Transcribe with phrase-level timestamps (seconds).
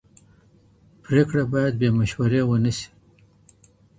[1.03, 2.87] پریکړه باید بې مشورې ونه سي.